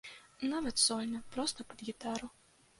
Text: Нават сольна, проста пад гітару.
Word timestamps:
Нават 0.53 0.81
сольна, 0.85 1.23
проста 1.37 1.69
пад 1.69 1.87
гітару. 1.93 2.35